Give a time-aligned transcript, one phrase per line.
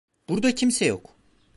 [0.29, 1.15] Burada kimse yok.